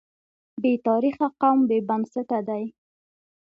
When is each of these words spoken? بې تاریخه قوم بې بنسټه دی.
بې 0.61 0.71
تاریخه 0.87 1.27
قوم 1.41 1.59
بې 1.69 1.79
بنسټه 1.87 2.39
دی. 2.47 2.63